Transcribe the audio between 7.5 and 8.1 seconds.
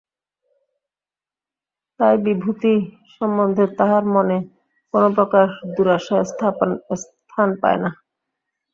পায় নাই।